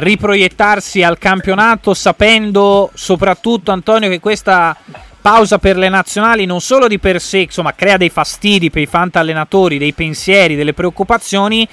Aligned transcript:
riproiettarsi 0.00 1.02
al 1.02 1.18
campionato 1.18 1.94
sapendo 1.94 2.90
soprattutto 2.94 3.70
Antonio 3.70 4.08
che 4.08 4.20
questa 4.20 4.76
pausa 5.20 5.58
per 5.58 5.76
le 5.76 5.88
nazionali 5.88 6.44
non 6.44 6.60
solo 6.60 6.86
di 6.86 6.98
per 6.98 7.20
sé 7.20 7.38
insomma 7.38 7.74
crea 7.74 7.96
dei 7.96 8.10
fastidi 8.10 8.70
per 8.70 8.82
i 8.82 8.86
fantallenatori, 8.86 9.78
dei 9.78 9.92
pensieri, 9.92 10.54
delle 10.54 10.74
preoccupazioni, 10.74 11.66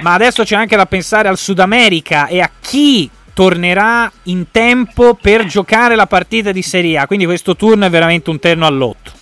ma 0.00 0.14
adesso 0.14 0.44
c'è 0.44 0.56
anche 0.56 0.76
da 0.76 0.86
pensare 0.86 1.28
al 1.28 1.36
Sud 1.36 1.58
America 1.58 2.26
e 2.26 2.40
a 2.40 2.50
chi 2.60 3.10
tornerà 3.34 4.10
in 4.24 4.50
tempo 4.50 5.14
per 5.14 5.44
giocare 5.44 5.94
la 5.94 6.06
partita 6.06 6.52
di 6.52 6.62
Serie 6.62 6.98
A. 6.98 7.06
Quindi 7.06 7.26
questo 7.26 7.56
turno 7.56 7.86
è 7.86 7.90
veramente 7.90 8.30
un 8.30 8.38
terno 8.38 8.66
all'otto. 8.66 9.12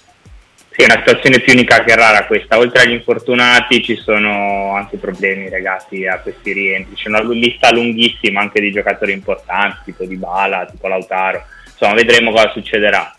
Sì, 0.79 0.85
è 0.85 0.93
una 0.93 1.03
situazione 1.05 1.41
più 1.41 1.55
unica 1.55 1.83
che 1.83 1.97
rara 1.97 2.25
questa. 2.27 2.57
Oltre 2.57 2.83
agli 2.83 2.93
infortunati 2.93 3.83
ci 3.83 3.97
sono 3.97 4.77
anche 4.77 4.97
problemi 4.97 5.49
legati 5.49 6.07
a 6.07 6.21
questi 6.21 6.53
rientri. 6.53 6.95
C'è 6.95 7.09
una 7.09 7.21
lista 7.21 7.73
lunghissima 7.73 8.41
anche 8.41 8.61
di 8.61 8.71
giocatori 8.71 9.11
importanti, 9.11 9.79
tipo 9.87 10.05
Di 10.05 10.15
Bala, 10.15 10.69
tipo 10.71 10.87
Lautaro. 10.87 11.43
Insomma, 11.67 11.95
vedremo 11.95 12.31
cosa 12.31 12.53
succederà. 12.53 13.13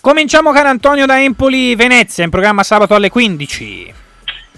Cominciamo 0.00 0.50
caro 0.50 0.66
Antonio 0.66 1.06
da 1.06 1.22
Empoli-Venezia, 1.22 2.24
in 2.24 2.30
programma 2.30 2.64
sabato 2.64 2.96
alle 2.96 3.10
15. 3.10 3.94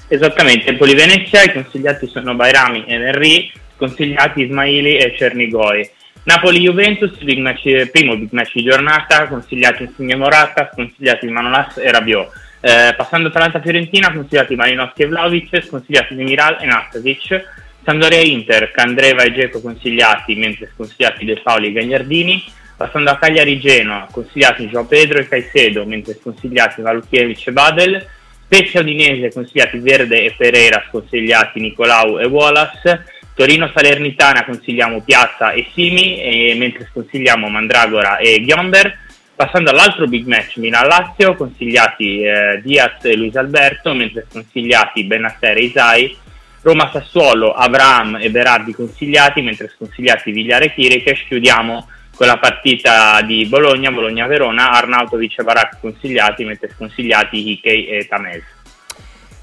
Esattamente, 0.09 0.71
Empoli-Venezia, 0.71 1.43
i 1.43 1.53
consigliati 1.53 2.07
sono 2.07 2.35
Bairami 2.35 2.87
e 2.87 2.95
Henry, 2.95 3.53
sconsigliati 3.77 4.45
Ismaili 4.45 4.97
e 4.97 5.15
Cernigoi. 5.15 5.91
Napoli-Juventus, 6.23 7.23
big 7.23 7.39
match, 7.39 7.91
primo 7.91 8.17
big 8.17 8.31
match 8.31 8.55
di 8.55 8.63
giornata, 8.63 9.29
consigliati 9.29 9.83
Insigne 9.83 10.17
Morata, 10.17 10.71
sconsigliati 10.73 11.29
Manolas 11.29 11.77
e 11.77 11.91
Rabiot. 11.93 12.45
Eh, 12.69 12.95
passando 12.97 13.29
Atalanta-Fiorentina, 13.29 14.13
consigliati 14.13 14.57
Malinowski 14.57 15.03
e 15.03 15.07
Vlaovic, 15.07 15.63
sconsigliati 15.63 16.17
Demiral 16.17 16.57
e 16.61 16.67
Nastasic. 16.67 17.45
Sampdoria-Inter, 17.85 18.73
Candreva 18.73 19.23
e 19.23 19.33
Geco 19.33 19.61
consigliati, 19.61 20.35
mentre 20.35 20.73
sconsigliati 20.75 21.25
De 21.25 21.39
Paoli 21.41 21.69
e 21.69 21.73
Gagliardini. 21.73 22.43
Passando 22.77 23.11
a 23.11 23.19
Cagliari-Genoa, 23.19 24.09
consigliati 24.11 24.69
Gio 24.69 24.85
Pedro 24.85 25.21
e 25.21 25.29
Caicedo, 25.29 25.87
mentre 25.87 26.15
sconsigliati 26.15 26.83
Valutkiewicz 26.83 27.47
e 27.47 27.53
Badel. 27.53 28.07
Spezia 28.43 28.81
Udinese, 28.81 29.33
consigliati 29.33 29.79
Verde 29.79 30.25
e 30.25 30.35
Pereira, 30.37 30.85
sconsigliati 30.89 31.61
Nicolau 31.61 32.19
e 32.19 32.27
Wallace. 32.27 33.05
Torino 33.37 33.71
Salernitana 33.73 34.45
consigliamo 34.45 35.03
Piazza 35.03 35.53
e 35.53 35.69
Simi, 35.73 36.21
e 36.21 36.57
mentre 36.59 36.89
sconsigliamo 36.91 37.49
Mandragora 37.49 38.17
e 38.17 38.41
Ghiomber. 38.41 39.05
Passando 39.37 39.69
all'altro 39.69 40.07
big 40.07 40.27
match 40.27 40.57
Milan-Lazio, 40.57 41.37
consigliati 41.37 42.23
eh, 42.23 42.59
Diaz 42.63 43.05
e 43.05 43.15
Luis 43.17 43.37
Alberto, 43.37 43.93
mentre 43.93 44.27
sconsigliati 44.31 45.05
Benasser 45.05 45.59
e 45.59 45.65
Isai. 45.65 46.17
Roma-Sassuolo, 46.63 47.53
Abraham 47.53 48.17
e 48.19 48.31
Berardi 48.31 48.73
consigliati, 48.73 49.43
mentre 49.43 49.71
sconsigliati 49.77 50.33
Vigliare 50.33 50.65
e 50.65 50.73
Kirikesh. 50.73 51.27
Chiudiamo 51.29 51.87
con 52.17 52.27
la 52.27 52.39
partita 52.39 53.21
di 53.21 53.45
Bologna, 53.45 53.91
Bologna-Verona, 53.91 54.71
Arnautovic 54.71 55.39
e 55.39 55.43
Barak 55.43 55.81
consigliati, 55.81 56.43
mentre 56.45 56.71
sconsigliati 56.75 57.51
Hickey 57.51 57.85
e 57.85 58.07
Tamez. 58.09 58.43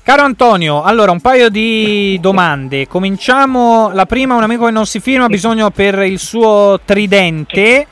Caro 0.01 0.23
Antonio, 0.23 0.81
allora 0.81 1.11
un 1.11 1.21
paio 1.21 1.49
di 1.49 2.17
domande. 2.19 2.87
Cominciamo. 2.87 3.91
La 3.93 4.07
prima, 4.07 4.35
un 4.35 4.43
amico 4.43 4.65
che 4.65 4.71
non 4.71 4.87
si 4.87 4.99
firma, 4.99 5.25
ha 5.25 5.29
bisogno 5.29 5.69
per 5.69 5.99
il 5.99 6.17
suo 6.17 6.81
tridente. 6.83 7.85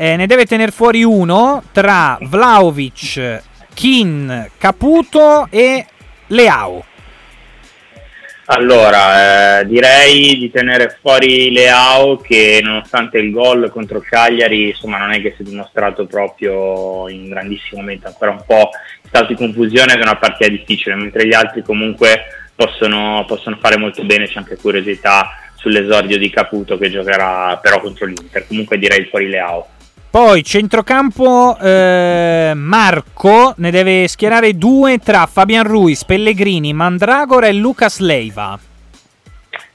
Eh, 0.00 0.14
ne 0.14 0.28
deve 0.28 0.46
tenere 0.46 0.70
fuori 0.70 1.02
uno 1.02 1.60
tra 1.72 2.16
Vlaovic, 2.20 3.42
Kin, 3.74 4.48
Caputo 4.56 5.48
e 5.50 5.84
Leao. 6.28 6.84
Allora, 8.44 9.58
eh, 9.58 9.66
direi 9.66 10.38
di 10.38 10.52
tenere 10.52 10.96
fuori 11.00 11.50
Leao 11.50 12.16
che 12.18 12.60
nonostante 12.62 13.18
il 13.18 13.32
gol 13.32 13.70
contro 13.72 14.00
Cagliari, 14.00 14.68
insomma, 14.68 14.98
non 14.98 15.10
è 15.10 15.20
che 15.20 15.34
si 15.36 15.42
è 15.42 15.44
dimostrato 15.44 16.06
proprio 16.06 17.08
in 17.08 17.28
grandissimo 17.28 17.80
momento, 17.80 18.06
ancora 18.06 18.30
un 18.30 18.44
po' 18.46 18.70
in 19.02 19.08
stato 19.08 19.26
di 19.26 19.34
confusione 19.34 19.94
che 19.94 19.98
è 19.98 20.02
una 20.02 20.16
partita 20.16 20.48
difficile, 20.48 20.94
mentre 20.94 21.26
gli 21.26 21.34
altri 21.34 21.62
comunque 21.62 22.22
possono, 22.54 23.24
possono 23.26 23.58
fare 23.60 23.76
molto 23.76 24.04
bene, 24.04 24.28
c'è 24.28 24.38
anche 24.38 24.58
curiosità 24.58 25.28
sull'esordio 25.56 26.18
di 26.18 26.30
Caputo 26.30 26.78
che 26.78 26.88
giocherà 26.88 27.58
però 27.60 27.80
contro 27.80 28.06
l'Inter, 28.06 28.46
comunque 28.46 28.78
direi 28.78 29.06
fuori 29.06 29.28
Leao. 29.28 29.70
Poi 30.10 30.42
centrocampo 30.42 31.58
eh, 31.58 32.52
Marco 32.54 33.52
ne 33.58 33.70
deve 33.70 34.08
schierare 34.08 34.56
due 34.56 34.98
tra 34.98 35.26
Fabian 35.26 35.64
Ruiz, 35.64 36.04
Pellegrini, 36.04 36.72
Mandragora 36.72 37.46
e 37.46 37.52
Lucas 37.52 37.98
Leiva. 37.98 38.58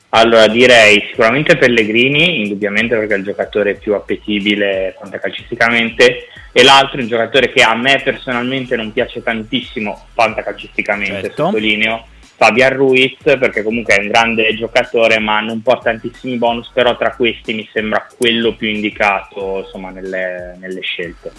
Allora 0.09 0.47
direi 0.47 1.05
sicuramente 1.09 1.57
Pellegrini, 1.57 2.41
indubbiamente 2.41 2.95
perché 2.95 3.13
è 3.13 3.17
il 3.17 3.23
giocatore 3.23 3.75
più 3.75 3.93
appetibile 3.93 4.95
fantacalcisticamente 4.99 6.27
e 6.51 6.63
l'altro 6.63 6.99
è 6.99 7.01
un 7.01 7.07
giocatore 7.07 7.51
che 7.51 7.63
a 7.63 7.75
me 7.75 7.99
personalmente 8.03 8.75
non 8.75 8.91
piace 8.91 9.23
tantissimo 9.23 10.05
fantacalcisticamente, 10.13 11.21
certo. 11.21 11.45
sottolineo, 11.45 12.05
Fabian 12.43 12.73
Ruiz 12.73 13.15
perché 13.23 13.63
comunque 13.63 13.95
è 13.95 14.01
un 14.01 14.09
grande 14.09 14.53
giocatore 14.55 15.17
ma 15.19 15.39
non 15.39 15.61
porta 15.61 15.91
tantissimi 15.91 16.35
bonus 16.35 16.69
però 16.73 16.97
tra 16.97 17.15
questi 17.15 17.53
mi 17.53 17.67
sembra 17.71 18.05
quello 18.17 18.53
più 18.53 18.67
indicato 18.67 19.59
insomma 19.63 19.91
nelle, 19.91 20.57
nelle 20.59 20.81
scelte 20.81 21.31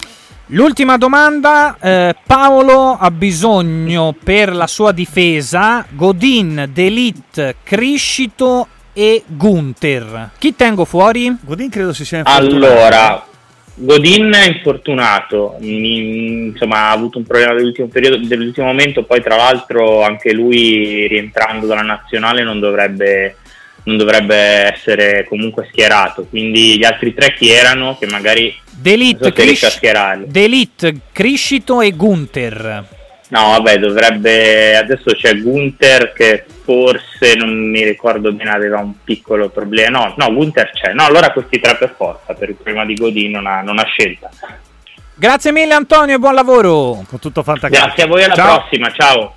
L'ultima 0.49 0.97
domanda, 0.97 1.75
eh, 1.81 2.15
Paolo 2.23 2.95
ha 2.99 3.09
bisogno 3.09 4.15
per 4.23 4.53
la 4.53 4.67
sua 4.67 4.91
difesa 4.91 5.83
Godin, 5.89 6.69
Delit, 6.71 7.55
Criscito 7.63 8.67
e 8.93 9.23
Gunther. 9.25 10.29
Chi 10.37 10.55
tengo 10.55 10.85
fuori? 10.85 11.35
Godin 11.41 11.71
credo 11.71 11.93
si 11.93 12.05
sia 12.05 12.19
infortunato. 12.19 12.73
Allora, 12.73 13.25
Godin 13.77 14.31
è 14.33 14.47
infortunato, 14.47 15.57
insomma 15.59 16.87
ha 16.87 16.91
avuto 16.91 17.17
un 17.17 17.25
problema 17.25 17.53
dell'ultimo 17.53 17.87
periodo, 17.87 18.25
dell'ultimo 18.25 18.67
momento, 18.67 19.03
poi 19.03 19.21
tra 19.21 19.35
l'altro 19.35 20.01
anche 20.01 20.31
lui 20.31 21.07
rientrando 21.07 21.65
dalla 21.67 21.81
nazionale 21.81 22.43
non 22.43 22.61
dovrebbe, 22.61 23.35
non 23.83 23.97
dovrebbe 23.97 24.35
essere 24.35 25.25
comunque 25.27 25.67
schierato, 25.69 26.25
quindi 26.29 26.77
gli 26.77 26.85
altri 26.85 27.13
tre 27.13 27.33
chi 27.33 27.49
erano 27.49 27.97
che 27.99 28.05
magari 28.07 28.55
Delete, 28.77 29.33
Cris- 29.33 29.79
Delete 30.25 30.95
Criscito 31.11 31.81
e 31.81 31.91
Gunther. 31.91 32.87
No, 33.29 33.47
vabbè, 33.49 33.79
dovrebbe. 33.79 34.77
Adesso 34.77 35.15
c'è 35.15 35.37
Gunther 35.37 36.13
che 36.13 36.45
forse 36.65 37.35
non 37.35 37.69
mi 37.69 37.83
ricordo 37.83 38.33
bene, 38.33 38.49
aveva 38.49 38.79
un 38.79 38.93
piccolo 39.03 39.49
problema. 39.49 39.99
No, 39.99 40.13
no, 40.17 40.33
Gunther 40.33 40.71
c'è. 40.71 40.91
No, 40.93 41.05
allora 41.05 41.31
questi 41.31 41.59
tre 41.59 41.77
per 41.77 41.93
forza. 41.95 42.33
Per 42.33 42.49
il 42.49 42.55
problema 42.55 42.83
di 42.83 42.95
Godin 42.95 43.31
non 43.31 43.45
ha, 43.45 43.61
non 43.61 43.77
ha 43.77 43.83
scelta. 43.83 44.29
Grazie 45.13 45.51
mille, 45.53 45.73
Antonio, 45.73 46.15
e 46.15 46.19
buon 46.19 46.33
lavoro. 46.33 47.05
Con 47.07 47.19
tutto 47.19 47.43
fantastico. 47.43 47.85
Grazie 47.85 48.03
a 48.03 48.07
voi, 48.07 48.23
alla 48.23 48.33
ciao. 48.33 48.57
prossima. 48.57 48.91
Ciao. 48.91 49.33